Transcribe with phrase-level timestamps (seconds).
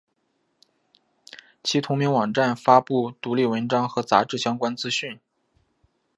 [1.61, 5.19] 其同名网站发布独立文章和杂志相关资讯。